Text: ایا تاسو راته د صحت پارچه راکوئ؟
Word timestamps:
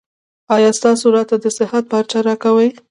ایا 0.55 0.71
تاسو 0.85 1.05
راته 1.15 1.35
د 1.43 1.45
صحت 1.57 1.83
پارچه 1.91 2.19
راکوئ؟ 2.27 2.69